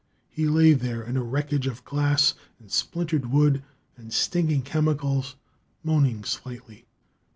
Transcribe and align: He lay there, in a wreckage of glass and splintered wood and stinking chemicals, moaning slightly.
He 0.31 0.47
lay 0.47 0.73
there, 0.73 1.03
in 1.03 1.15
a 1.15 1.21
wreckage 1.21 1.67
of 1.67 1.85
glass 1.85 2.33
and 2.59 2.71
splintered 2.71 3.27
wood 3.31 3.61
and 3.95 4.11
stinking 4.11 4.63
chemicals, 4.63 5.35
moaning 5.83 6.23
slightly. 6.23 6.87